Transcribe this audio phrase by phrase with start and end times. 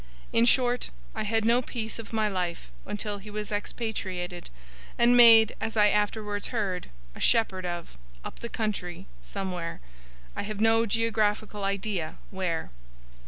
[0.33, 4.49] In short, I had no peace of my life until he was expatriated,
[4.97, 9.79] and made (as I afterwards heard) a shepherd of, 'up the country' somewhere;
[10.35, 12.71] I have no geographical idea where.